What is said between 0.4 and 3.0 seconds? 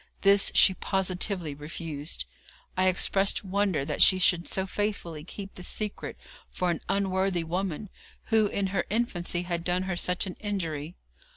she positively refused. I